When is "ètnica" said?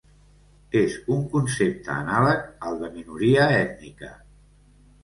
3.61-4.13